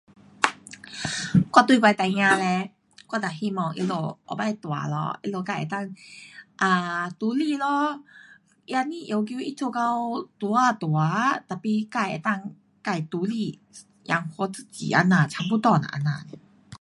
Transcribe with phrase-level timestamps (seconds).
[1.53, 2.73] 我对我的孩儿嘞，
[3.09, 5.95] 我就希望他们以后大了，他们自能够
[6.55, 8.01] 啊独立咯，
[8.65, 12.49] 也不要求他做到多呀大，tapi 自能够
[12.91, 13.59] 自独立。
[14.05, 16.25] 养活自己这样，差不多呐这样。